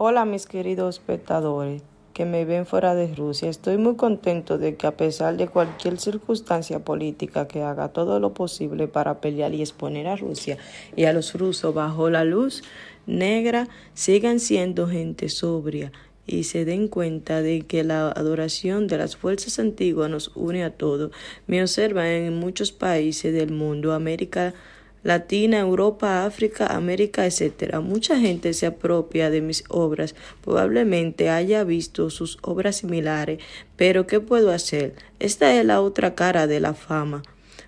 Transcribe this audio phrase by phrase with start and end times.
[0.00, 1.82] Hola mis queridos espectadores
[2.14, 3.50] que me ven fuera de Rusia.
[3.50, 8.32] Estoy muy contento de que a pesar de cualquier circunstancia política que haga todo lo
[8.32, 10.56] posible para pelear y exponer a Rusia
[10.94, 12.62] y a los rusos bajo la luz
[13.08, 15.90] negra, sigan siendo gente sobria
[16.28, 20.70] y se den cuenta de que la adoración de las fuerzas antiguas nos une a
[20.70, 21.10] todos.
[21.48, 24.54] Me observan en muchos países del mundo, América
[25.02, 27.78] Latina, Europa, África, América, etc.
[27.80, 33.40] Mucha gente se apropia de mis obras, probablemente haya visto sus obras similares,
[33.76, 34.94] pero ¿qué puedo hacer?
[35.18, 37.22] Esta es la otra cara de la fama.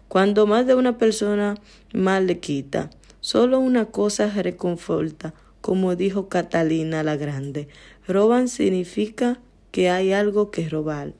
[0.08, 1.54] Cuando más de una persona
[1.92, 2.90] mal le quita,
[3.20, 7.68] solo una cosa reconforta, como dijo Catalina la Grande.
[8.08, 9.40] Roban significa
[9.70, 11.12] que hay algo que robar.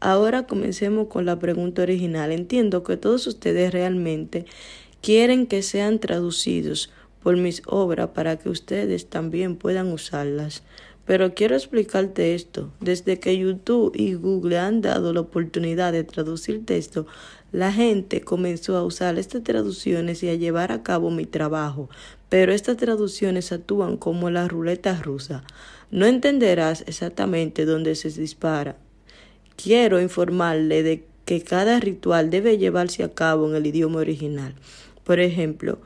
[0.00, 2.32] Ahora comencemos con la pregunta original.
[2.32, 4.44] Entiendo que todos ustedes realmente
[5.04, 6.90] quieren que sean traducidos
[7.22, 10.62] por mis obras para que ustedes también puedan usarlas.
[11.04, 12.72] Pero quiero explicarte esto.
[12.80, 17.06] Desde que YouTube y Google han dado la oportunidad de traducir texto,
[17.52, 21.90] la gente comenzó a usar estas traducciones y a llevar a cabo mi trabajo.
[22.30, 25.44] Pero estas traducciones actúan como la ruleta rusa.
[25.90, 28.78] No entenderás exactamente dónde se dispara.
[29.62, 34.54] Quiero informarle de que cada ritual debe llevarse a cabo en el idioma original.
[35.04, 35.78] Por ejemplo,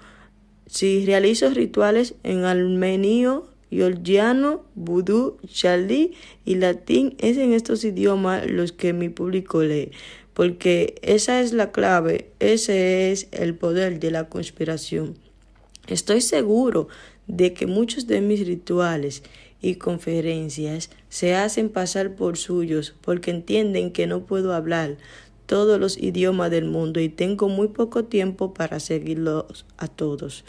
[0.67, 8.73] si realizo rituales en armenio, georgiano, vudú, chalí y latín, es en estos idiomas los
[8.73, 9.91] que mi público lee,
[10.35, 15.17] porque esa es la clave, ese es el poder de la conspiración.
[15.89, 16.89] Estoy seguro
[17.27, 19.23] de que muchos de mis rituales
[19.61, 24.97] y conferencias se hacen pasar por suyos porque entienden que no puedo hablar
[25.49, 30.45] todos los idiomas del mundo y tengo muy poco tiempo para seguirlos a todos.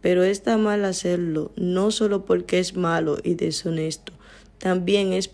[0.00, 4.12] Pero está mal hacerlo, no solo porque es malo y deshonesto,
[4.58, 5.28] también es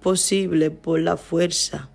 [0.00, 1.90] posible por la fuerza.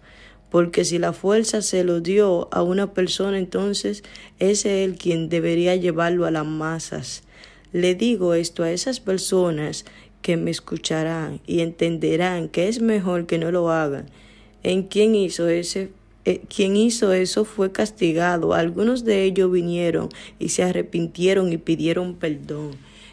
[0.52, 4.04] Porque si la fuerza se lo dio a una persona, entonces
[4.37, 7.23] es el quien debería llevarlo a las masas.
[7.73, 9.86] Le digo esto a esas personas
[10.21, 14.05] que me escucharán y entenderán que es mejor que no lo hagan.
[14.61, 15.89] ¿En quién hizo ese
[16.30, 18.54] eh, quien hizo eso fue castigado.
[18.54, 22.71] Algunos de ellos vinieron y se arrepintieron y pidieron perdón.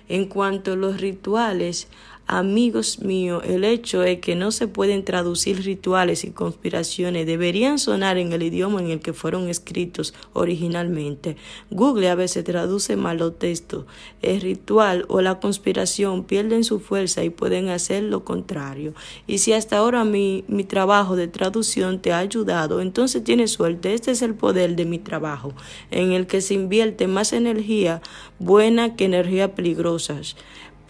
[0.09, 1.87] En cuanto a los rituales,
[2.27, 8.17] Amigos míos, el hecho es que no se pueden traducir rituales y conspiraciones, deberían sonar
[8.17, 11.37] en el idioma en el que fueron escritos originalmente.
[11.71, 13.85] Google a veces traduce mal los textos.
[14.23, 18.95] El ritual o la conspiración pierden su fuerza y pueden hacer lo contrario.
[19.27, 23.93] Y si hasta ahora mi, mi trabajo de traducción te ha ayudado, entonces tienes suerte.
[23.93, 25.53] Este es el poder de mi trabajo,
[25.91, 28.01] en el que se invierte más energía
[28.39, 30.37] buena que energía peligrosas.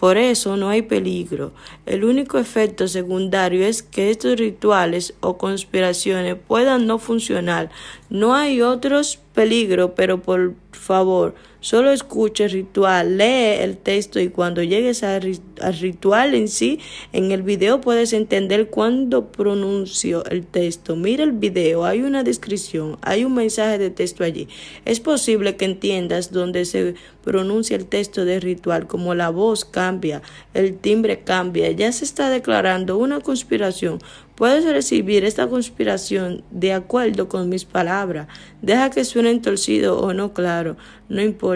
[0.04, 1.54] Por eso no hay peligro.
[1.87, 7.70] El único efecto secundario es que estos rituales o conspiraciones puedan no funcionar.
[8.10, 11.34] No hay otros peligros, pero por favor,
[11.65, 15.23] Solo escucha el ritual, lee el texto y cuando llegues al,
[15.81, 16.79] ritual en sí,
[17.15, 20.95] en el video puedes entender cuándo pronuncio el texto.
[20.95, 24.47] Mira el video, hay una descripción, hay un mensaje de texto allí.
[24.85, 30.21] Es posible que entiendas dónde se pronuncia el texto del ritual, como la voz cambia,
[30.53, 34.01] el timbre cambia, ya se está declarando una conspiración.
[34.35, 38.27] Puedes recibir esta conspiración de acuerdo con mis palabras.
[38.61, 40.77] Deja que suene torcido o no claro,
[41.09, 41.53] no importa.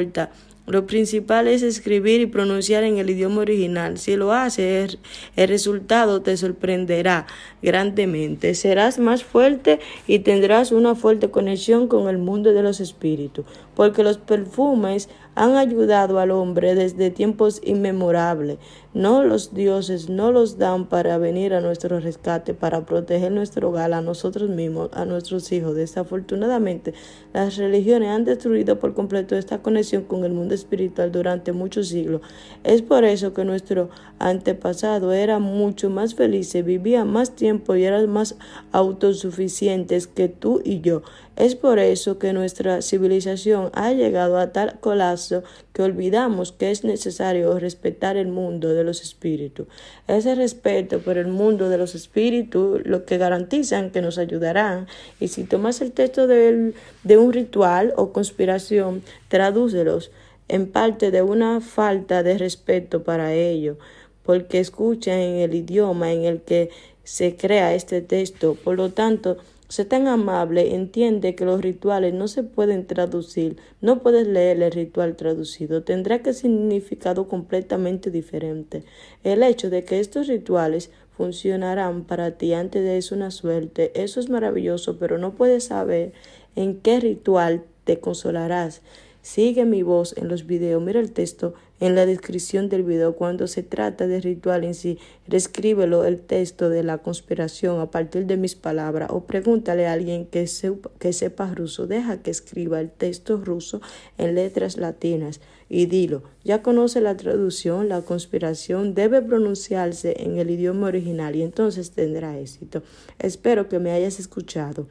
[0.69, 3.97] Lo principal es escribir y pronunciar en el idioma original.
[3.97, 4.99] Si lo haces,
[5.35, 7.27] el resultado te sorprenderá
[7.63, 8.55] grandemente.
[8.55, 13.47] Serás más fuerte y tendrás una fuerte conexión con el mundo de los espíritus,
[13.79, 18.59] porque los perfumes han ayudado al hombre desde tiempos inmemorables.
[18.93, 23.93] No los dioses no los dan para venir a nuestro rescate, para proteger nuestro hogar,
[23.93, 25.77] a nosotros mismos, a nuestros hijos.
[25.77, 26.93] Desafortunadamente,
[27.33, 32.23] las religiones han destruido por completo esta conexión con el mundo espiritual durante muchos siglos.
[32.65, 38.11] Es por eso que nuestro antepasado era mucho más feliz, vivía más tiempo y eran
[38.11, 38.35] más
[38.73, 41.03] autosuficientes que tú y yo.
[41.37, 45.43] Es por eso que nuestra civilización ha llegado a tal colapso
[45.73, 49.67] que olvidamos que es necesario respetar el mundo de los espíritus.
[50.07, 54.87] Ese respeto por el mundo de los espíritus lo que garantizan que nos ayudarán.
[55.21, 56.75] Y si tomas el texto de,
[57.17, 60.11] un ritual o conspiración, tradúcelos
[60.49, 63.79] en parte de una falta de respeto para ello,
[64.23, 66.71] porque escuchan en el idioma en el que
[67.05, 68.55] se crea este texto.
[68.55, 69.39] Por lo tanto,
[69.69, 74.73] Sé tan amable, entiende que los rituales no se pueden traducir, no puedes leer el
[74.73, 78.85] ritual traducido, tendrá que significado completamente diferente.
[79.25, 84.21] El hecho de que estos rituales funcionarán para ti antes de eso una suerte, eso
[84.21, 86.13] es maravilloso, pero no puedes saber
[86.57, 88.81] en qué ritual te consolarás.
[89.29, 93.15] Sigue mi voz en los videos, mira el texto en la descripción del video.
[93.15, 94.97] Cuando se trata de ritual en sí,
[95.27, 100.25] reescríbelo el texto de la conspiración a partir de mis palabras o pregúntale a alguien
[100.25, 101.87] que sepa, que sepa ruso.
[101.87, 103.83] Deja que escriba el texto ruso
[104.17, 106.23] en letras latinas y dilo.
[106.43, 112.39] Ya conoce la traducción, la conspiración debe pronunciarse en el idioma original y entonces tendrá
[112.39, 112.83] éxito.
[113.19, 114.87] Espero que me hayas escuchado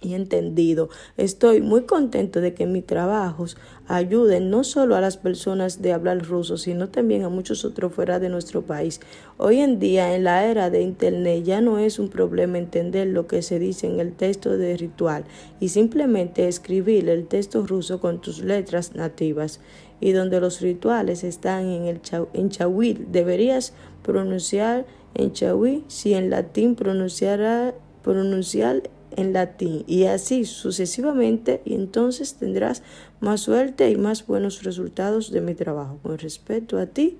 [0.00, 0.88] y entendido.
[1.16, 3.56] Estoy muy contento de que mis trabajos
[3.86, 8.18] ayuden no solo a las personas de hablar ruso, sino también a muchos otros fuera
[8.18, 9.00] de nuestro país.
[9.36, 13.26] Hoy en día, en la era de Internet, ya no es un problema entender lo
[13.26, 15.24] que se dice en el texto de ritual
[15.60, 19.60] y simplemente escribir el texto ruso con tus letras nativas.
[20.02, 22.00] Y donde los rituales están en el
[22.32, 28.82] en chahuil, deberías pronunciar en chahuil si en latín pronunciará pronunciar
[29.16, 32.82] en latín y así sucesivamente y entonces tendrás
[33.20, 35.98] más suerte y más buenos resultados de mi trabajo.
[36.02, 37.18] Con respecto a ti,